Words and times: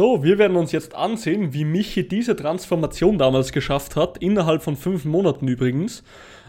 So, 0.00 0.22
wir 0.22 0.38
werden 0.38 0.56
uns 0.56 0.72
jetzt 0.72 0.94
ansehen, 0.94 1.52
wie 1.52 1.66
Michi 1.66 2.08
diese 2.08 2.34
Transformation 2.34 3.18
damals 3.18 3.52
geschafft 3.52 3.96
hat, 3.96 4.16
innerhalb 4.16 4.62
von 4.62 4.74
fünf 4.74 5.04
Monaten 5.04 5.46
übrigens. 5.46 6.02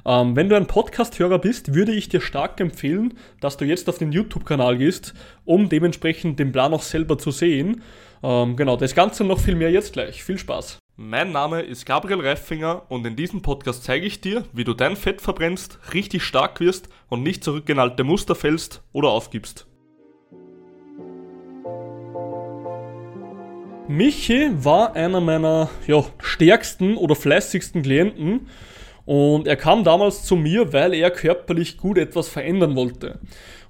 Ähm, 0.06 0.38
wenn 0.38 0.48
du 0.48 0.56
ein 0.56 0.68
Podcast-Hörer 0.68 1.38
bist, 1.38 1.74
würde 1.74 1.92
ich 1.92 2.08
dir 2.08 2.22
stark 2.22 2.62
empfehlen, 2.62 3.16
dass 3.42 3.58
du 3.58 3.66
jetzt 3.66 3.90
auf 3.90 3.98
den 3.98 4.14
YouTube-Kanal 4.14 4.78
gehst, 4.78 5.14
um 5.44 5.68
dementsprechend 5.68 6.40
den 6.40 6.54
Plan 6.54 6.74
auch 6.74 6.82
selber 6.82 7.18
zu 7.18 7.32
sehen. 7.32 7.82
Ähm, 8.24 8.56
genau, 8.56 8.78
das 8.78 8.96
Ganze 8.96 9.26
noch 9.26 9.40
viel 9.42 9.56
mehr 9.56 9.70
jetzt 9.70 9.92
gleich. 9.92 10.24
Viel 10.24 10.38
Spaß. 10.38 10.78
Mein 10.96 11.34
Name 11.34 11.62
ist 11.62 11.86
Gabriel 11.86 12.26
Reifinger 12.26 12.84
und 12.88 13.06
in 13.06 13.18
diesem 13.18 13.42
Podcast 13.42 13.84
zeige 13.84 14.06
ich 14.06 14.22
dir, 14.22 14.46
wie 14.54 14.64
du 14.64 14.74
dein 14.74 14.96
Fett 14.96 15.20
verbrennst, 15.20 15.78
richtig 15.94 16.24
stark 16.24 16.62
wirst 16.62 16.88
und 17.10 17.22
nicht 17.22 17.44
zurück 17.44 17.68
in 17.68 17.80
alte 17.80 18.06
Muster 18.06 18.36
fällst 18.36 18.82
oder 18.94 19.10
aufgibst. 19.10 19.68
Michi 23.98 24.52
war 24.54 24.96
einer 24.96 25.20
meiner 25.20 25.70
ja, 25.86 26.04
stärksten 26.20 26.96
oder 26.96 27.16
fleißigsten 27.16 27.82
Klienten 27.82 28.48
und 29.06 29.48
er 29.48 29.58
kam 29.58 29.84
damals 29.84 30.24
zu 30.24 30.36
mir, 30.36 30.72
weil 30.74 30.94
er 30.94 31.12
körperlich 31.12 31.78
gut 31.78 31.98
etwas 31.98 32.30
verändern 32.30 32.76
wollte. 32.76 33.20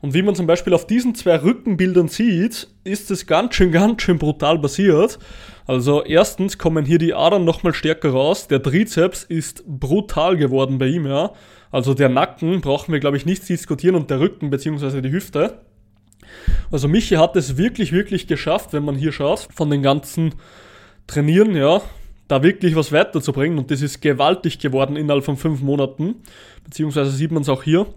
Und 0.01 0.13
wie 0.13 0.21
man 0.21 0.35
zum 0.35 0.47
Beispiel 0.47 0.73
auf 0.73 0.87
diesen 0.87 1.15
zwei 1.15 1.41
Rückenbildern 1.41 2.07
sieht, 2.07 2.67
ist 2.83 3.11
es 3.11 3.27
ganz 3.27 3.55
schön, 3.55 3.71
ganz 3.71 4.01
schön 4.01 4.17
brutal 4.17 4.59
passiert. 4.59 5.19
Also 5.67 6.03
erstens 6.03 6.57
kommen 6.57 6.85
hier 6.85 6.97
die 6.97 7.13
Adern 7.13 7.45
nochmal 7.45 7.73
stärker 7.73 8.09
raus. 8.11 8.47
Der 8.47 8.61
Trizeps 8.61 9.23
ist 9.23 9.63
brutal 9.67 10.37
geworden 10.37 10.77
bei 10.79 10.87
ihm, 10.87 11.05
ja. 11.05 11.31
Also 11.71 11.93
der 11.93 12.09
Nacken 12.09 12.61
brauchen 12.61 12.91
wir, 12.91 12.99
glaube 12.99 13.17
ich, 13.17 13.25
nicht 13.25 13.47
diskutieren 13.47 13.95
und 13.95 14.09
der 14.09 14.19
Rücken 14.19 14.49
bzw. 14.49 15.01
die 15.01 15.11
Hüfte. 15.11 15.61
Also 16.71 16.87
Michi 16.87 17.15
hat 17.15 17.35
es 17.35 17.57
wirklich, 17.57 17.91
wirklich 17.91 18.27
geschafft, 18.27 18.73
wenn 18.73 18.85
man 18.85 18.95
hier 18.95 19.11
schaut, 19.11 19.47
von 19.53 19.69
den 19.69 19.81
ganzen 19.81 20.35
Trainieren, 21.07 21.55
ja, 21.55 21.81
da 22.27 22.43
wirklich 22.43 22.75
was 22.75 22.91
weiterzubringen. 22.91 23.57
Und 23.57 23.71
das 23.71 23.81
ist 23.81 24.01
gewaltig 24.01 24.59
geworden 24.59 24.95
innerhalb 24.95 25.25
von 25.25 25.35
fünf 25.35 25.61
Monaten. 25.61 26.15
Beziehungsweise 26.63 27.11
sieht 27.11 27.31
man 27.31 27.41
es 27.41 27.49
auch 27.49 27.63
hier. 27.63 27.87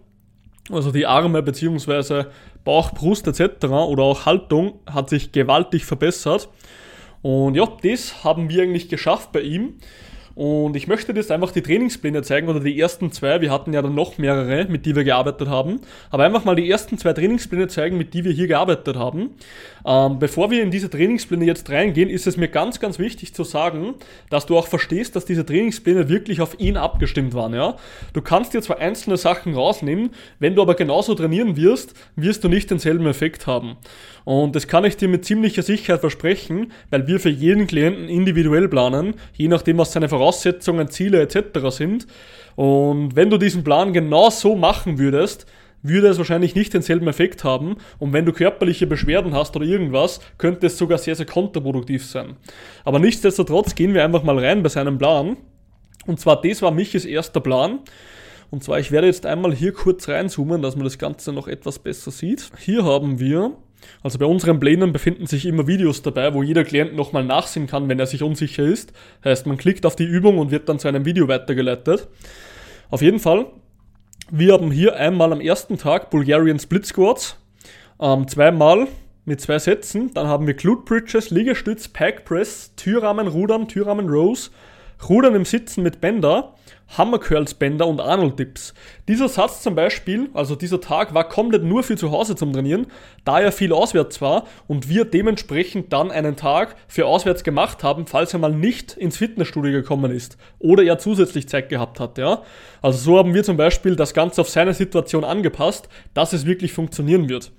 Also 0.70 0.90
die 0.90 1.06
Arme 1.06 1.42
beziehungsweise 1.42 2.30
Bauch, 2.64 2.92
Brust 2.92 3.26
etc. 3.26 3.66
oder 3.66 4.02
auch 4.02 4.26
Haltung 4.26 4.80
hat 4.90 5.10
sich 5.10 5.30
gewaltig 5.30 5.84
verbessert. 5.84 6.48
Und 7.22 7.54
ja, 7.54 7.68
das 7.82 8.24
haben 8.24 8.48
wir 8.48 8.62
eigentlich 8.62 8.88
geschafft 8.88 9.32
bei 9.32 9.42
ihm. 9.42 9.74
Und 10.34 10.74
ich 10.74 10.88
möchte 10.88 11.14
dir 11.14 11.20
jetzt 11.20 11.30
einfach 11.30 11.52
die 11.52 11.62
Trainingspläne 11.62 12.22
zeigen 12.22 12.48
oder 12.48 12.60
die 12.60 12.78
ersten 12.78 13.12
zwei. 13.12 13.40
Wir 13.40 13.52
hatten 13.52 13.72
ja 13.72 13.82
dann 13.82 13.94
noch 13.94 14.18
mehrere, 14.18 14.66
mit 14.66 14.84
die 14.84 14.96
wir 14.96 15.04
gearbeitet 15.04 15.48
haben. 15.48 15.80
Aber 16.10 16.24
einfach 16.24 16.44
mal 16.44 16.56
die 16.56 16.68
ersten 16.68 16.98
zwei 16.98 17.12
Trainingspläne 17.12 17.68
zeigen, 17.68 17.96
mit 17.96 18.14
die 18.14 18.24
wir 18.24 18.32
hier 18.32 18.48
gearbeitet 18.48 18.96
haben. 18.96 19.30
Ähm, 19.86 20.18
bevor 20.18 20.50
wir 20.50 20.62
in 20.62 20.70
diese 20.70 20.90
Trainingspläne 20.90 21.44
jetzt 21.44 21.70
reingehen, 21.70 22.08
ist 22.08 22.26
es 22.26 22.36
mir 22.36 22.48
ganz, 22.48 22.80
ganz 22.80 22.98
wichtig 22.98 23.34
zu 23.34 23.44
sagen, 23.44 23.94
dass 24.28 24.46
du 24.46 24.58
auch 24.58 24.66
verstehst, 24.66 25.14
dass 25.14 25.24
diese 25.24 25.46
Trainingspläne 25.46 26.08
wirklich 26.08 26.40
auf 26.40 26.58
ihn 26.58 26.76
abgestimmt 26.76 27.34
waren. 27.34 27.54
Ja? 27.54 27.76
Du 28.12 28.20
kannst 28.20 28.54
dir 28.54 28.62
zwar 28.62 28.78
einzelne 28.78 29.16
Sachen 29.16 29.54
rausnehmen, 29.54 30.10
wenn 30.40 30.56
du 30.56 30.62
aber 30.62 30.74
genauso 30.74 31.14
trainieren 31.14 31.56
wirst, 31.56 31.94
wirst 32.16 32.42
du 32.42 32.48
nicht 32.48 32.70
denselben 32.70 33.06
Effekt 33.06 33.46
haben. 33.46 33.76
Und 34.24 34.56
das 34.56 34.66
kann 34.66 34.84
ich 34.84 34.96
dir 34.96 35.08
mit 35.08 35.24
ziemlicher 35.24 35.62
Sicherheit 35.62 36.00
versprechen, 36.00 36.72
weil 36.90 37.06
wir 37.06 37.20
für 37.20 37.28
jeden 37.28 37.66
Klienten 37.66 38.08
individuell 38.08 38.68
planen, 38.68 39.14
je 39.34 39.48
nachdem, 39.48 39.76
was 39.76 39.92
seine 39.92 40.08
Voraussetzungen, 40.08 40.23
Ziele 40.32 41.20
etc. 41.20 41.68
sind. 41.70 42.06
Und 42.56 43.16
wenn 43.16 43.30
du 43.30 43.38
diesen 43.38 43.64
Plan 43.64 43.92
genau 43.92 44.30
so 44.30 44.54
machen 44.54 44.98
würdest, 44.98 45.46
würde 45.82 46.08
es 46.08 46.18
wahrscheinlich 46.18 46.54
nicht 46.54 46.72
denselben 46.72 47.06
Effekt 47.08 47.44
haben. 47.44 47.76
Und 47.98 48.12
wenn 48.12 48.24
du 48.24 48.32
körperliche 48.32 48.86
Beschwerden 48.86 49.34
hast 49.34 49.54
oder 49.54 49.66
irgendwas, 49.66 50.20
könnte 50.38 50.66
es 50.66 50.78
sogar 50.78 50.98
sehr, 50.98 51.14
sehr 51.14 51.26
kontraproduktiv 51.26 52.06
sein. 52.06 52.36
Aber 52.84 52.98
nichtsdestotrotz 52.98 53.74
gehen 53.74 53.92
wir 53.92 54.02
einfach 54.02 54.22
mal 54.22 54.38
rein 54.38 54.62
bei 54.62 54.70
seinem 54.70 54.98
Plan. 54.98 55.36
Und 56.06 56.20
zwar, 56.20 56.40
das 56.40 56.62
war 56.62 56.70
Michis 56.70 57.04
erster 57.04 57.40
Plan. 57.40 57.80
Und 58.50 58.64
zwar, 58.64 58.78
ich 58.78 58.92
werde 58.92 59.08
jetzt 59.08 59.26
einmal 59.26 59.54
hier 59.54 59.72
kurz 59.72 60.08
reinzoomen, 60.08 60.62
dass 60.62 60.76
man 60.76 60.84
das 60.84 60.98
Ganze 60.98 61.32
noch 61.32 61.48
etwas 61.48 61.78
besser 61.78 62.10
sieht. 62.10 62.50
Hier 62.58 62.84
haben 62.84 63.20
wir 63.20 63.52
also 64.02 64.18
bei 64.18 64.26
unseren 64.26 64.60
Plänen 64.60 64.92
befinden 64.92 65.26
sich 65.26 65.46
immer 65.46 65.66
Videos 65.66 66.02
dabei, 66.02 66.34
wo 66.34 66.42
jeder 66.42 66.64
Klient 66.64 66.94
nochmal 66.94 67.24
nachsehen 67.24 67.66
kann, 67.66 67.88
wenn 67.88 67.98
er 67.98 68.06
sich 68.06 68.22
unsicher 68.22 68.64
ist. 68.64 68.92
Heißt, 69.24 69.46
man 69.46 69.56
klickt 69.56 69.86
auf 69.86 69.96
die 69.96 70.04
Übung 70.04 70.38
und 70.38 70.50
wird 70.50 70.68
dann 70.68 70.78
zu 70.78 70.88
einem 70.88 71.04
Video 71.04 71.28
weitergeleitet. 71.28 72.08
Auf 72.90 73.02
jeden 73.02 73.18
Fall, 73.18 73.46
wir 74.30 74.52
haben 74.52 74.70
hier 74.70 74.96
einmal 74.96 75.32
am 75.32 75.40
ersten 75.40 75.78
Tag 75.78 76.10
Bulgarian 76.10 76.58
Split 76.58 76.86
Squats, 76.86 77.36
ähm, 78.00 78.28
zweimal 78.28 78.88
mit 79.24 79.40
zwei 79.40 79.58
Sätzen. 79.58 80.12
Dann 80.14 80.26
haben 80.26 80.46
wir 80.46 80.54
Glute 80.54 80.82
Bridges, 80.84 81.30
Liegestütz, 81.30 81.88
Pec 81.88 82.24
Press, 82.24 82.72
Türrahmen, 82.76 83.28
Rudern, 83.28 83.68
Türrahmen 83.68 84.08
Rows, 84.08 84.50
Rudern 85.08 85.34
im 85.34 85.44
Sitzen 85.44 85.82
mit 85.82 86.00
Bänder 86.00 86.54
Hammer 86.96 87.18
Curls 87.18 87.54
Bänder 87.54 87.86
und 87.86 88.00
Arnold 88.00 88.38
Dips. 88.38 88.72
Dieser 89.08 89.28
Satz 89.28 89.62
zum 89.62 89.74
Beispiel, 89.74 90.28
also 90.32 90.54
dieser 90.54 90.80
Tag, 90.80 91.12
war 91.12 91.28
komplett 91.28 91.64
nur 91.64 91.82
für 91.82 91.96
zu 91.96 92.12
Hause 92.12 92.36
zum 92.36 92.52
Trainieren, 92.52 92.86
da 93.24 93.40
er 93.40 93.52
viel 93.52 93.72
auswärts 93.72 94.20
war 94.20 94.44
und 94.68 94.88
wir 94.88 95.04
dementsprechend 95.04 95.92
dann 95.92 96.10
einen 96.10 96.36
Tag 96.36 96.76
für 96.86 97.06
auswärts 97.06 97.42
gemacht 97.42 97.82
haben, 97.82 98.06
falls 98.06 98.32
er 98.32 98.38
mal 98.38 98.52
nicht 98.52 98.92
ins 98.96 99.16
Fitnessstudio 99.16 99.72
gekommen 99.72 100.12
ist 100.12 100.36
oder 100.58 100.84
er 100.84 100.98
zusätzlich 100.98 101.48
Zeit 101.48 101.68
gehabt 101.68 101.98
hat. 101.98 102.18
Ja? 102.18 102.42
Also 102.80 102.98
so 102.98 103.18
haben 103.18 103.34
wir 103.34 103.42
zum 103.42 103.56
Beispiel 103.56 103.96
das 103.96 104.14
Ganze 104.14 104.40
auf 104.40 104.48
seine 104.48 104.74
Situation 104.74 105.24
angepasst, 105.24 105.88
dass 106.12 106.32
es 106.32 106.46
wirklich 106.46 106.72
funktionieren 106.72 107.28
wird. 107.28 107.50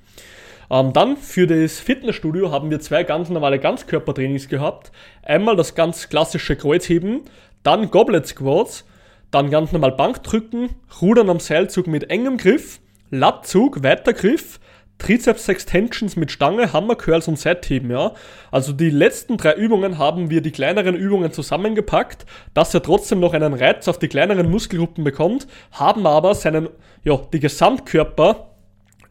Ähm, 0.70 0.94
dann 0.94 1.18
für 1.18 1.48
das 1.48 1.80
Fitnessstudio 1.80 2.52
haben 2.52 2.70
wir 2.70 2.80
zwei 2.80 3.04
ganz 3.04 3.30
normale 3.30 3.60
Ganzkörpertrainings 3.60 4.48
gehabt. 4.48 4.92
Einmal 5.24 5.56
das 5.56 5.76
ganz 5.76 6.10
klassische 6.10 6.56
Kreuzheben, 6.56 7.22
dann 7.64 7.92
Goblet 7.92 8.28
Squats 8.28 8.86
dann 9.32 9.50
ganz 9.50 9.72
normal 9.72 9.92
Bankdrücken, 9.92 10.70
Rudern 11.02 11.30
am 11.30 11.40
Seilzug 11.40 11.88
mit 11.88 12.10
engem 12.10 12.38
Griff, 12.38 12.80
Lattzug, 13.10 13.84
weiter 13.84 14.14
Griff, 14.14 14.60
Trizeps 14.98 15.50
Extensions 15.50 16.16
mit 16.16 16.32
Stange, 16.32 16.72
Hammer 16.72 16.96
Curls 16.96 17.28
und 17.28 17.38
Seitheben, 17.38 17.92
ja. 17.92 18.14
Also 18.50 18.72
die 18.72 18.90
letzten 18.90 19.36
drei 19.36 19.54
Übungen 19.56 19.98
haben 19.98 20.30
wir 20.30 20.42
die 20.42 20.52
kleineren 20.52 20.96
Übungen 20.96 21.34
zusammengepackt, 21.34 22.26
dass 22.54 22.74
er 22.74 22.82
trotzdem 22.82 23.20
noch 23.20 23.34
einen 23.34 23.54
Reiz 23.54 23.90
auf 23.90 24.00
die 24.00 24.08
kleineren 24.08 24.50
Muskelgruppen 24.50 25.04
bekommt, 25.04 25.48
haben 25.72 26.08
aber 26.08 26.34
seinen, 26.34 26.70
ja, 27.04 27.20
die 27.34 27.42
Gesamtkörper 27.42 28.55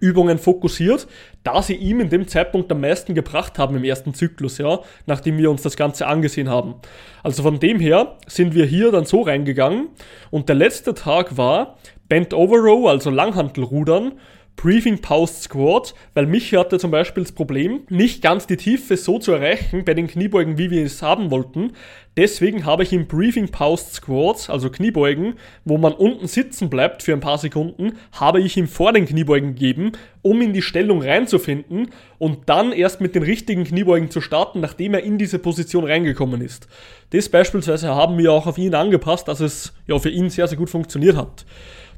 Übungen 0.04 0.38
fokussiert, 0.38 1.06
da 1.42 1.62
sie 1.62 1.75
ihm 1.75 2.00
in 2.00 2.10
dem 2.10 2.28
Zeitpunkt 2.28 2.70
am 2.70 2.82
meisten 2.82 3.15
gebracht 3.15 3.59
haben 3.59 3.75
im 3.75 3.84
ersten 3.84 4.12
Zyklus, 4.12 4.59
ja, 4.59 4.81
nachdem 5.06 5.38
wir 5.38 5.50
uns 5.50 5.62
das 5.62 5.76
Ganze 5.76 6.06
angesehen 6.06 6.50
haben. 6.50 6.75
Also 7.22 7.42
von 7.42 7.59
dem 7.59 7.81
her 7.81 8.16
sind 8.26 8.54
wir 8.54 8.66
hier 8.66 8.93
dann 8.93 9.06
so 9.06 9.22
reingegangen 9.22 9.88
und 10.31 10.50
der 10.50 10.56
letzte 10.56 10.93
Tag 10.93 11.38
war 11.38 11.78
Bent 12.09 12.34
Over 12.34 12.59
Row, 12.59 12.87
also 12.87 13.09
Langhantelrudern 13.09 14.12
Briefing 14.56 15.00
Post 15.00 15.42
Squat, 15.42 15.94
weil 16.15 16.26
mich 16.26 16.54
hatte 16.54 16.78
zum 16.78 16.91
Beispiel 16.91 17.22
das 17.22 17.32
Problem, 17.32 17.82
nicht 17.91 18.22
ganz 18.22 18.47
die 18.47 18.56
Tiefe 18.56 18.97
so 18.97 19.19
zu 19.19 19.32
erreichen 19.32 19.84
bei 19.84 19.94
den 19.94 20.06
Kniebeugen, 20.06 20.56
wie 20.56 20.70
wir 20.70 20.84
es 20.84 21.03
haben 21.03 21.31
wollten. 21.31 21.72
Deswegen 22.16 22.64
habe 22.64 22.84
ich 22.84 22.93
im 22.93 23.06
Briefing 23.06 23.48
Post 23.48 23.94
Squats, 23.94 24.48
also 24.48 24.70
Kniebeugen, 24.70 25.34
wo 25.64 25.76
man 25.76 25.93
unten 25.93 26.28
sitzen 26.28 26.70
bleibt 26.70 27.03
für 27.03 27.12
ein 27.12 27.20
paar 27.20 27.38
Sekunden, 27.38 27.94
habe 28.12 28.41
ich 28.41 28.56
ihm 28.56 28.69
vor 28.69 28.93
den 28.93 29.06
Kniebeugen 29.06 29.54
gegeben, 29.54 29.93
um 30.22 30.41
in 30.41 30.53
die 30.53 30.62
Stellung 30.62 31.03
reinzufinden 31.03 31.91
und 32.19 32.48
dann 32.48 32.72
erst 32.72 33.00
mit 33.00 33.14
den 33.14 33.25
richtigen 33.25 33.64
Kniebeugen 33.64 34.10
zu 34.10 34.20
starten, 34.20 34.60
nachdem 34.60 34.94
er 34.94 35.03
in 35.03 35.19
diese 35.19 35.41
Position 35.41 35.84
reingekommen 35.84 36.41
ist. 36.41 36.69
Das 37.10 37.28
beispielsweise 37.28 37.94
haben 37.94 38.16
wir 38.16 38.32
auch 38.32 38.47
auf 38.47 38.59
ihn 38.59 38.75
angepasst, 38.75 39.28
dass 39.28 39.41
es 39.41 39.75
ja 39.87 39.98
für 39.98 40.10
ihn 40.10 40.31
sehr, 40.31 40.47
sehr 40.47 40.59
gut 40.59 40.70
funktioniert 40.70 41.16
hat. 41.16 41.44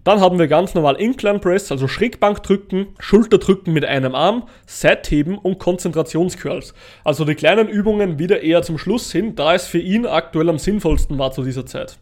Dann 0.07 0.21
haben 0.21 0.39
wir 0.39 0.47
ganz 0.47 0.73
normal 0.73 0.95
Incline 1.01 1.41
Press, 1.41 1.73
also 1.73 1.89
Schrägbankdrücken, 1.89 2.95
Schulterdrücken 3.01 3.73
mit 3.73 3.85
einem 3.85 4.15
Arm, 4.15 4.45
Seitheben 4.65 5.37
und 5.37 5.59
Konzentrationscurls. 5.59 6.75
Also 7.03 7.25
die 7.25 7.35
kleinen 7.35 7.69
Übungen 7.69 8.17
wieder 8.17 8.41
eher 8.41 8.63
zum 8.63 8.79
Schluss 8.79 9.11
hin, 9.11 9.35
da 9.35 9.57
es 9.57 9.67
für 9.67 9.81
ihn 9.81 10.07
aktuell 10.07 10.49
am 10.49 10.59
sinnvollsten 10.59 11.19
war 11.19 11.33
zu 11.33 11.43
dieser 11.43 11.67
Zeit. 11.67 11.99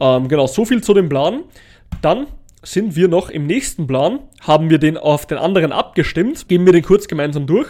Ähm, 0.00 0.26
genau, 0.26 0.48
so 0.48 0.64
viel 0.64 0.82
zu 0.82 0.94
dem 0.94 1.08
Plan. 1.08 1.44
Dann 2.00 2.26
sind 2.64 2.96
wir 2.96 3.06
noch 3.06 3.30
im 3.30 3.46
nächsten 3.46 3.86
Plan, 3.86 4.18
haben 4.40 4.68
wir 4.68 4.78
den 4.78 4.98
auf 4.98 5.24
den 5.24 5.38
anderen 5.38 5.70
abgestimmt, 5.70 6.48
gehen 6.48 6.66
wir 6.66 6.72
den 6.72 6.82
kurz 6.82 7.06
gemeinsam 7.06 7.46
durch. 7.46 7.68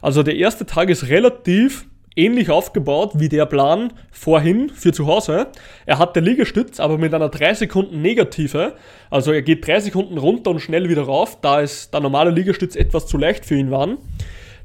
Also 0.00 0.22
der 0.22 0.36
erste 0.36 0.64
Tag 0.64 0.88
ist 0.88 1.08
relativ 1.08 1.84
ähnlich 2.16 2.50
aufgebaut 2.50 3.12
wie 3.14 3.28
der 3.28 3.46
Plan 3.46 3.92
vorhin 4.10 4.70
für 4.70 4.92
zu 4.92 5.06
Hause. 5.06 5.48
Er 5.86 5.98
hat 5.98 6.14
der 6.16 6.22
Liegestütz, 6.22 6.80
aber 6.80 6.98
mit 6.98 7.12
einer 7.14 7.28
3 7.28 7.54
Sekunden 7.54 8.02
Negative. 8.02 8.74
Also 9.10 9.32
er 9.32 9.42
geht 9.42 9.66
3 9.66 9.80
Sekunden 9.80 10.18
runter 10.18 10.50
und 10.50 10.60
schnell 10.60 10.88
wieder 10.88 11.02
rauf, 11.02 11.38
da 11.40 11.60
es 11.60 11.90
der 11.90 12.00
normale 12.00 12.30
Liegestütz 12.30 12.76
etwas 12.76 13.06
zu 13.06 13.18
leicht 13.18 13.44
für 13.44 13.56
ihn 13.56 13.70
war. 13.70 13.88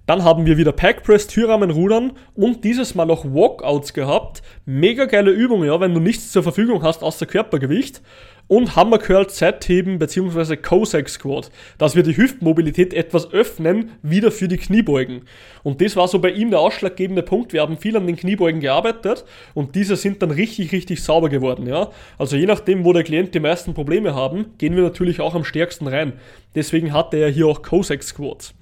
Dann 0.09 0.23
haben 0.23 0.47
wir 0.47 0.57
wieder 0.57 0.71
Pack 0.71 1.03
Press, 1.03 1.27
Türrahmen, 1.27 1.69
Rudern 1.69 2.13
und 2.33 2.63
dieses 2.63 2.95
Mal 2.95 3.11
auch 3.11 3.25
Walkouts 3.25 3.93
gehabt. 3.93 4.41
Mega 4.65 5.05
geile 5.05 5.29
Übung, 5.29 5.63
ja, 5.63 5.79
wenn 5.79 5.93
du 5.93 5.99
nichts 5.99 6.31
zur 6.31 6.41
Verfügung 6.41 6.81
hast 6.81 7.03
außer 7.03 7.27
Körpergewicht 7.27 8.01
und 8.47 8.75
Hammer 8.75 8.97
Curl 8.97 9.27
Z-Heben 9.27 9.99
bzw. 9.99 10.57
Cossack 10.57 11.09
Squat, 11.09 11.51
dass 11.77 11.95
wir 11.95 12.01
die 12.01 12.17
Hüftmobilität 12.17 12.95
etwas 12.95 13.31
öffnen, 13.31 13.91
wieder 14.01 14.31
für 14.31 14.47
die 14.47 14.57
Kniebeugen. 14.57 15.25
Und 15.61 15.79
das 15.79 15.95
war 15.95 16.07
so 16.07 16.17
bei 16.17 16.31
ihm 16.31 16.49
der 16.49 16.59
ausschlaggebende 16.59 17.21
Punkt. 17.21 17.53
Wir 17.53 17.61
haben 17.61 17.77
viel 17.77 17.95
an 17.95 18.07
den 18.07 18.15
Kniebeugen 18.15 18.61
gearbeitet 18.61 19.25
und 19.53 19.75
diese 19.75 19.95
sind 19.95 20.23
dann 20.23 20.31
richtig, 20.31 20.71
richtig 20.71 21.03
sauber 21.03 21.29
geworden. 21.29 21.67
Ja? 21.67 21.91
Also 22.17 22.35
je 22.35 22.47
nachdem, 22.47 22.83
wo 22.83 22.93
der 22.93 23.03
Klient 23.03 23.35
die 23.35 23.39
meisten 23.39 23.75
Probleme 23.75 24.15
haben, 24.15 24.57
gehen 24.57 24.75
wir 24.75 24.81
natürlich 24.81 25.21
auch 25.21 25.35
am 25.35 25.43
stärksten 25.43 25.85
rein. 25.85 26.13
Deswegen 26.55 26.93
hatte 26.93 27.17
er 27.17 27.29
hier 27.29 27.45
auch 27.45 27.61
Cossack 27.61 28.01
Squats. 28.01 28.55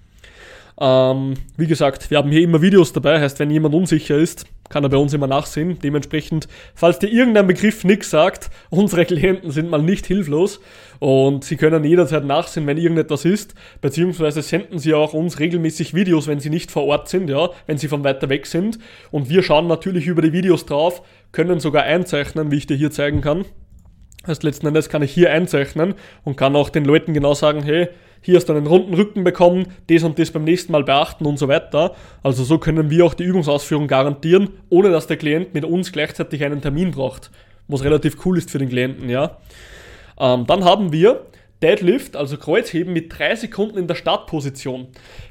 Ähm, 0.80 1.34
wie 1.58 1.66
gesagt, 1.66 2.12
wir 2.12 2.20
haben 2.20 2.32
hier 2.32 2.42
immer 2.42 2.62
Videos 2.62 2.94
dabei, 2.94 3.20
heißt, 3.20 3.40
wenn 3.40 3.50
jemand 3.50 3.74
unsicher 3.74 4.16
ist, 4.16 4.46
kann 4.70 4.84
er 4.84 4.90
bei 4.90 4.98
uns 4.98 5.14
immer 5.14 5.26
nachsehen. 5.26 5.80
Dementsprechend, 5.80 6.48
falls 6.76 7.00
dir 7.00 7.08
irgendein 7.08 7.48
Begriff 7.48 7.84
nichts 7.84 8.12
sagt, 8.12 8.52
unsere 8.70 9.06
Klienten 9.06 9.50
sind 9.50 9.72
mal 9.72 9.82
nicht 9.82 10.06
hilflos 10.06 10.60
und 11.00 11.44
sie 11.44 11.58
können 11.58 11.84
jederzeit 11.84 12.26
nachsehen, 12.26 12.68
wenn 12.68 12.78
irgendetwas 12.78 13.26
ist, 13.26 13.56
beziehungsweise 13.82 14.44
senden 14.44 14.78
sie 14.78 14.94
auch 14.94 15.14
uns 15.14 15.40
regelmäßig 15.40 15.96
Videos, 15.96 16.28
wenn 16.28 16.40
sie 16.40 16.52
nicht 16.52 16.70
vor 16.70 16.86
Ort 16.86 17.10
sind, 17.10 17.30
ja, 17.30 17.50
wenn 17.66 17.78
sie 17.80 17.88
von 17.88 18.04
weiter 18.04 18.30
weg 18.30 18.46
sind. 18.46 18.78
Und 19.10 19.30
wir 19.30 19.42
schauen 19.42 19.68
natürlich 19.68 20.06
über 20.06 20.22
die 20.22 20.34
Videos 20.34 20.66
drauf, 20.68 21.02
können 21.32 21.60
sogar 21.60 21.84
einzeichnen, 21.84 22.52
wie 22.52 22.58
ich 22.58 22.68
dir 22.68 22.78
hier 22.78 22.92
zeigen 22.92 23.22
kann. 23.22 23.46
Heißt, 24.28 24.44
letzten 24.44 24.68
Endes 24.68 24.90
kann 24.90 25.02
ich 25.02 25.12
hier 25.12 25.32
einzeichnen 25.32 25.96
und 26.24 26.36
kann 26.36 26.56
auch 26.56 26.70
den 26.70 26.86
Leuten 26.86 27.14
genau 27.14 27.34
sagen, 27.34 27.64
hey, 27.64 27.88
hier 28.28 28.36
hast 28.36 28.50
du 28.50 28.54
einen 28.54 28.68
runden 28.68 28.94
Rücken 28.94 29.24
bekommen, 29.24 29.68
das 29.90 30.04
und 30.04 30.20
das 30.20 30.32
beim 30.32 30.44
nächsten 30.44 30.74
Mal 30.74 30.84
beachten 30.84 31.26
und 31.26 31.40
so 31.40 31.48
weiter. 31.48 31.96
Also 32.24 32.44
so 32.44 32.58
können 32.58 32.90
wir 32.90 33.06
auch 33.06 33.14
die 33.14 33.24
Übungsausführung 33.24 33.88
garantieren, 33.88 34.50
ohne 34.68 34.92
dass 34.92 35.08
der 35.08 35.16
Klient 35.16 35.54
mit 35.54 35.64
uns 35.64 35.94
gleichzeitig 35.94 36.44
einen 36.44 36.62
Termin 36.62 36.92
braucht. 36.92 37.32
Was 37.70 37.86
relativ 37.86 38.26
cool 38.26 38.38
ist 38.38 38.52
für 38.52 38.58
den 38.58 38.68
Klienten, 38.68 39.08
ja. 39.08 39.38
Ähm, 40.20 40.46
dann 40.46 40.66
haben 40.66 40.92
wir 40.92 41.22
Deadlift, 41.62 42.18
also 42.18 42.36
Kreuzheben 42.36 42.92
mit 42.92 43.18
3 43.18 43.38
Sekunden 43.38 43.78
in 43.78 43.88
der 43.88 43.96
Startposition. 43.96 44.88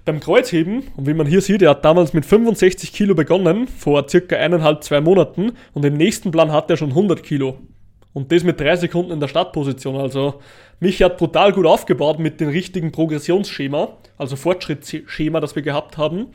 Beim 0.06 0.18
Kreuzheben, 0.18 0.84
und 0.96 1.06
wie 1.06 1.12
man 1.12 1.26
hier 1.26 1.42
sieht, 1.42 1.60
er 1.60 1.70
hat 1.72 1.84
damals 1.84 2.14
mit 2.14 2.24
65 2.24 2.94
Kilo 2.94 3.14
begonnen, 3.14 3.68
vor 3.68 4.08
circa 4.08 4.36
eineinhalb, 4.36 4.82
zwei 4.82 5.02
Monaten, 5.02 5.52
und 5.74 5.84
im 5.84 5.98
nächsten 5.98 6.30
Plan 6.30 6.50
hat 6.50 6.70
er 6.70 6.78
schon 6.78 6.92
100 6.92 7.22
Kilo. 7.22 7.58
Und 8.16 8.32
das 8.32 8.44
mit 8.44 8.58
3 8.58 8.76
Sekunden 8.76 9.12
in 9.12 9.20
der 9.20 9.28
Startposition. 9.28 9.94
Also 9.96 10.40
mich 10.80 11.02
hat 11.02 11.18
brutal 11.18 11.52
gut 11.52 11.66
aufgebaut 11.66 12.18
mit 12.18 12.40
dem 12.40 12.48
richtigen 12.48 12.90
Progressionsschema, 12.90 13.90
also 14.16 14.36
Fortschrittsschema, 14.36 15.38
das 15.38 15.54
wir 15.54 15.60
gehabt 15.60 15.98
haben. 15.98 16.28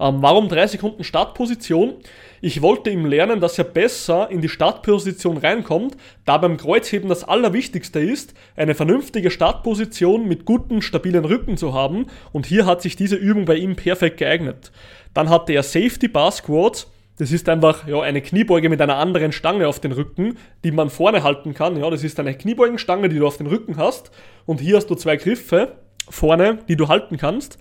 Ähm, 0.00 0.16
warum 0.22 0.48
3 0.48 0.66
Sekunden 0.66 1.04
Startposition? 1.04 1.92
Ich 2.40 2.62
wollte 2.62 2.90
ihm 2.90 3.06
lernen, 3.06 3.38
dass 3.40 3.56
er 3.58 3.62
besser 3.62 4.28
in 4.28 4.40
die 4.40 4.48
Startposition 4.48 5.36
reinkommt, 5.36 5.96
da 6.24 6.36
beim 6.36 6.56
Kreuzheben 6.56 7.08
das 7.08 7.22
Allerwichtigste 7.22 8.00
ist, 8.00 8.34
eine 8.56 8.74
vernünftige 8.74 9.30
Startposition 9.30 10.26
mit 10.26 10.44
guten, 10.44 10.82
stabilen 10.82 11.24
Rücken 11.24 11.56
zu 11.56 11.74
haben. 11.74 12.06
Und 12.32 12.46
hier 12.46 12.66
hat 12.66 12.82
sich 12.82 12.96
diese 12.96 13.14
Übung 13.14 13.44
bei 13.44 13.54
ihm 13.54 13.76
perfekt 13.76 14.16
geeignet. 14.16 14.72
Dann 15.14 15.30
hatte 15.30 15.52
er 15.52 15.62
Safety 15.62 16.08
Bar 16.08 16.32
Squats, 16.32 16.90
das 17.16 17.30
ist 17.30 17.48
einfach 17.48 17.86
ja, 17.86 18.00
eine 18.00 18.20
Kniebeuge 18.22 18.68
mit 18.68 18.80
einer 18.80 18.96
anderen 18.96 19.32
Stange 19.32 19.68
auf 19.68 19.78
den 19.78 19.92
Rücken, 19.92 20.36
die 20.64 20.72
man 20.72 20.90
vorne 20.90 21.22
halten 21.22 21.54
kann. 21.54 21.76
Ja, 21.76 21.88
das 21.90 22.02
ist 22.02 22.18
eine 22.18 22.36
Kniebeugenstange, 22.36 23.08
die 23.08 23.18
du 23.18 23.26
auf 23.26 23.36
den 23.36 23.46
Rücken 23.46 23.76
hast. 23.76 24.10
Und 24.46 24.60
hier 24.60 24.76
hast 24.76 24.90
du 24.90 24.96
zwei 24.96 25.16
Griffe 25.16 25.76
vorne, 26.08 26.58
die 26.68 26.76
du 26.76 26.88
halten 26.88 27.16
kannst. 27.16 27.58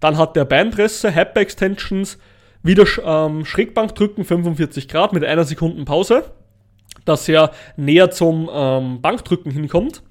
Dann 0.00 0.16
hat 0.16 0.36
der 0.36 0.44
Beinpresse, 0.44 1.10
Hip 1.10 1.36
Extensions, 1.36 2.18
wieder 2.62 2.86
ähm, 3.04 3.44
Schrägbankdrücken 3.44 4.24
45 4.24 4.88
Grad 4.88 5.12
mit 5.12 5.22
einer 5.22 5.44
Sekunden 5.44 5.84
Pause, 5.84 6.24
dass 7.04 7.28
er 7.28 7.50
näher 7.76 8.10
zum 8.10 8.48
ähm, 8.52 9.02
Bankdrücken 9.02 9.52
hinkommt. 9.52 10.02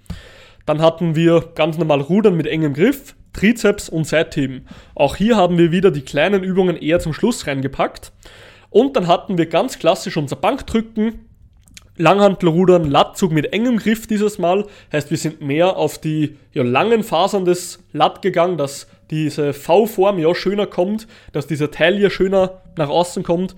Dann 0.68 0.81
hatten 0.81 1.16
wir 1.16 1.51
ganz 1.56 1.78
normal 1.80 2.00
Rudern 2.00 2.38
mit 2.38 2.46
engem 2.46 2.74
Griff, 2.74 3.16
Trizeps 3.34 3.89
und 3.89 4.06
Seitheben. 4.06 4.68
Auch 4.94 5.16
hier 5.16 5.36
haben 5.36 5.57
wir 5.57 5.72
wieder 5.72 5.89
die 5.89 6.04
kleinen 6.04 6.44
Übungen 6.44 6.78
eher 6.78 7.00
zum 7.00 7.13
Schluss 7.13 7.48
reingepackt. 7.48 8.12
Und 8.74 8.96
dann 8.96 9.06
hatten 9.06 9.38
wir 9.38 9.46
ganz 9.46 9.78
klassisch 9.78 10.18
unser 10.18 10.36
Bankdrücken, 10.36 11.30
Langhantelrudern, 11.96 12.90
Lattzug 12.90 13.31
mit 13.31 13.54
engem 13.54 13.78
Griff 13.78 14.08
dieses 14.08 14.40
Mal. 14.40 14.66
Heißt, 14.92 15.12
wir 15.12 15.18
sind 15.18 15.42
mehr 15.42 15.78
auf 15.78 16.00
die 16.00 16.38
ja, 16.54 16.64
langen 16.64 17.04
Fasern 17.04 17.46
des 17.46 17.84
Latt 17.92 18.24
gegangen, 18.24 18.58
dass 18.58 18.88
diese 19.12 19.54
V-Form 19.54 20.18
ja 20.18 20.34
schöner 20.34 20.66
kommt, 20.66 21.08
dass 21.34 21.46
dieser 21.46 21.70
Teil 21.70 21.96
hier 21.96 22.10
schöner 22.10 22.64
nach 22.75 22.90
außen 22.90 23.22
kommt. 23.22 23.56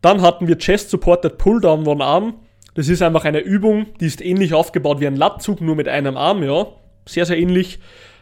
Dann 0.00 0.22
hatten 0.22 0.48
wir 0.48 0.56
Chest 0.56 0.88
Supported 0.88 1.36
Pull-Down 1.36 1.86
One 1.86 2.02
Arm. 2.02 2.34
Das 2.72 2.88
ist 2.88 3.02
einfach 3.02 3.26
eine 3.26 3.40
Übung, 3.40 3.84
die 4.00 4.06
ist 4.06 4.24
ähnlich 4.24 4.54
aufgebaut 4.54 5.00
wie 5.00 5.06
ein 5.06 5.16
Lattzug, 5.16 5.60
nur 5.60 5.76
mit 5.76 5.88
einem 5.88 6.16
Arm, 6.16 6.42
ja. 6.42 6.68
Sehr, 7.04 7.26
sehr 7.26 7.36
ähnlich. 7.36 7.80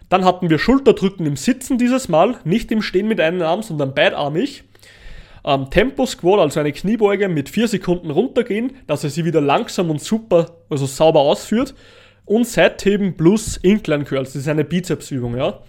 Dann 0.09 0.25
hatten 0.25 0.51
wir 0.51 0.59
Schulterdrücken 0.59 1.25
im 1.25 1.37
Sitzen 1.37 1.79
dieses 1.79 2.09
Mal, 2.09 2.39
nicht 2.43 2.73
im 2.73 2.83
Stehen 2.83 3.07
mit 3.07 3.21
einem 3.21 3.43
Arm, 3.43 3.62
sondern 3.62 3.95
beidarmig. 3.95 4.65
Ähm, 5.44 5.69
Tempo 5.70 6.06
Squat, 6.06 6.40
also 6.40 6.60
eine 6.60 6.72
Kniebeuge 6.72 7.28
mit 7.28 7.48
4 7.48 7.69
Sekunden 7.69 8.10
runtergehen, 8.10 8.72
dass 8.87 9.04
er 9.04 9.10
sie 9.10 9.25
wieder 9.25 9.40
langsam 9.40 9.90
und 9.90 10.00
super, 10.00 10.56
also 10.69 10.87
sauber 10.87 11.20
ausführt. 11.20 11.75
Und 12.25 12.46
Seitheben 12.46 13.16
plus 13.16 13.56
Incline 13.56 14.04
Curls, 14.04 14.34
das 14.34 14.42
ist 14.42 14.48
eine 14.48 14.64
Bizepsübung, 14.64 15.37
ja. 15.37 15.60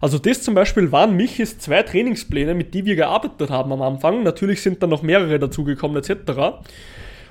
Also 0.00 0.18
das 0.18 0.42
zum 0.42 0.54
Beispiel 0.54 0.92
waren 0.92 1.16
Michis 1.16 1.58
zwei 1.58 1.82
Trainingspläne, 1.82 2.54
mit 2.54 2.74
die 2.74 2.84
wir 2.84 2.96
gearbeitet 2.96 3.50
haben 3.50 3.72
am 3.72 3.82
Anfang. 3.82 4.22
Natürlich 4.22 4.60
sind 4.62 4.82
dann 4.82 4.90
noch 4.90 5.02
mehrere 5.02 5.38
dazugekommen 5.38 5.96
etc. 5.96 6.60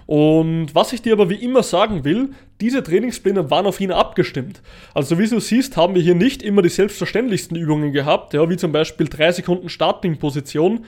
Und 0.08 0.76
was 0.76 0.94
ich 0.94 1.02
dir 1.02 1.14
aber 1.14 1.30
wie 1.30 1.36
immer 1.44 1.64
sagen 1.64 2.04
will, 2.04 2.30
diese 2.62 2.84
Trainingspläne 2.84 3.50
waren 3.50 3.66
auf 3.66 3.80
ihn 3.80 3.92
abgestimmt. 3.92 4.62
Also 4.94 5.18
wie 5.18 5.28
du 5.28 5.40
siehst, 5.40 5.78
haben 5.78 5.96
wir 5.96 6.02
hier 6.02 6.16
nicht 6.16 6.44
immer 6.44 6.62
die 6.62 6.70
selbstverständlichsten 6.70 7.58
Übungen 7.58 7.92
gehabt, 7.92 8.34
ja, 8.34 8.48
wie 8.50 8.58
zum 8.58 8.72
Beispiel 8.72 9.08
3 9.08 9.32
Sekunden 9.32 9.70
Starting-Position, 9.70 10.86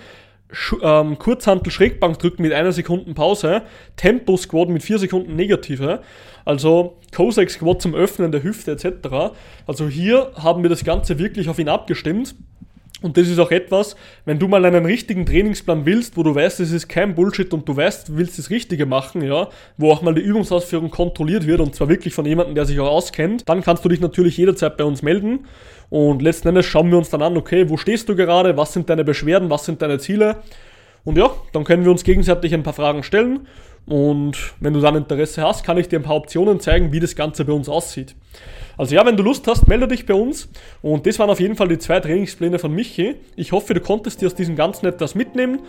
ähm, 0.82 1.18
Kurzhantel 1.18 1.72
Schrägbank 1.72 2.20
drücken 2.20 2.42
mit 2.42 2.54
einer 2.54 2.72
Sekunde 2.72 3.14
Pause, 3.14 3.64
Tempo 3.96 4.38
Squat 4.38 4.70
mit 4.70 4.84
vier 4.84 5.00
Sekunden 5.00 5.36
Negative, 5.36 6.02
also 6.46 6.98
Cossack 7.14 7.50
Squat 7.50 7.82
zum 7.82 7.94
Öffnen 7.94 8.32
der 8.32 8.44
Hüfte 8.44 8.72
etc. 8.72 9.36
Also 9.66 9.88
hier 9.88 10.32
haben 10.36 10.64
wir 10.64 10.70
das 10.70 10.84
Ganze 10.84 11.20
wirklich 11.20 11.50
auf 11.50 11.60
ihn 11.60 11.70
abgestimmt. 11.70 12.36
Und 13.04 13.16
das 13.16 13.28
ist 13.28 13.38
auch 13.38 13.52
etwas, 13.52 13.96
wenn 14.26 14.40
du 14.40 14.48
mal 14.48 14.66
einen 14.66 14.86
richtigen 14.86 15.26
Trainingsplan 15.26 15.86
willst, 15.86 16.18
wo 16.18 16.24
du 16.24 16.34
weißt, 16.34 16.60
es 16.62 16.72
ist 16.72 16.88
kein 16.88 17.14
Bullshit 17.14 17.54
und 17.54 17.70
du 17.70 17.76
weißt, 17.76 18.18
willst 18.18 18.40
das 18.40 18.50
Richtige 18.50 18.88
machen, 18.88 19.22
ja, 19.22 19.50
wo 19.78 19.92
auch 19.92 20.02
mal 20.02 20.16
die 20.16 20.22
Übungsausführung 20.22 20.90
kontrolliert 20.90 21.46
wird 21.46 21.60
und 21.60 21.76
zwar 21.76 21.90
wirklich 21.90 22.16
von 22.16 22.26
jemandem, 22.26 22.56
der 22.56 22.66
sich 22.66 22.80
auch 22.80 22.90
auskennt, 22.90 23.48
dann 23.48 23.62
kannst 23.62 23.86
du 23.86 23.90
dich 23.90 24.00
natürlich 24.00 24.38
jederzeit 24.38 24.78
bei 24.78 24.84
uns 24.84 25.04
melden. 25.04 25.46
Und 25.90 26.24
letzten 26.24 26.48
Endes 26.48 26.66
schauen 26.66 26.90
wir 26.90 26.98
uns 26.98 27.12
dann 27.12 27.22
an, 27.22 27.38
okay, 27.38 27.70
wo 27.70 27.78
stehst 27.78 28.10
du 28.10 28.16
gerade, 28.16 28.58
was 28.58 28.74
sind 28.74 28.90
deine 28.90 29.04
Beschwerden, 29.04 29.52
was 29.52 29.66
sind 29.66 29.82
deine 29.82 30.00
Ziele? 30.00 30.38
Und 31.04 31.18
ja, 31.18 31.30
dann 31.54 31.64
können 31.64 31.86
wir 31.86 31.92
uns 31.92 32.04
gegenseitig 32.04 32.54
ein 32.54 32.64
paar 32.64 32.74
Fragen 32.74 33.04
stellen 33.04 33.48
und 33.88 34.54
wenn 34.60 34.74
du 34.74 34.82
dann 34.82 34.96
Interesse 34.96 35.42
hast, 35.42 35.64
kann 35.64 35.78
ich 35.78 35.88
dir 35.88 36.00
ein 36.00 36.04
paar 36.04 36.18
Optionen 36.18 36.60
zeigen, 36.60 36.92
wie 36.92 37.00
das 37.00 37.16
Ganze 37.16 37.46
bei 37.46 37.54
uns 37.54 37.70
aussieht. 37.70 38.16
Also 38.78 38.94
ja, 38.94 39.06
wenn 39.06 39.18
du 39.18 39.24
Lust 39.24 39.48
hast, 39.48 39.68
melde 39.68 39.88
dich 39.88 40.06
bei 40.06 40.14
uns. 40.14 40.50
Und 40.82 41.08
das 41.08 41.18
waren 41.20 41.30
auf 41.30 41.40
jeden 41.40 41.56
Fall 41.56 41.70
die 41.70 41.80
zwei 41.80 42.00
Trainingspläne 42.00 42.60
von 42.60 42.74
Michi. 42.74 43.16
Ich 43.36 43.54
hoffe, 43.54 43.74
du 43.74 43.80
konntest 43.80 44.22
dir 44.22 44.28
aus 44.28 44.36
diesem 44.36 44.56
Ganzen 44.56 44.86
etwas 44.86 45.16
mitnehmen. 45.16 45.60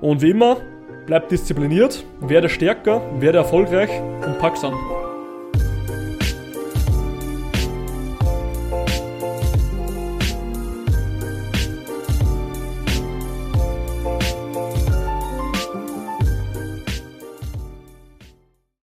Und 0.00 0.22
wie 0.22 0.30
immer, 0.30 0.58
bleib 1.06 1.28
diszipliniert, 1.28 2.04
werde 2.20 2.48
stärker, 2.48 3.02
werde 3.20 3.38
erfolgreich 3.38 3.90
und 4.24 4.38
pack's 4.38 4.64
an. 4.64 4.74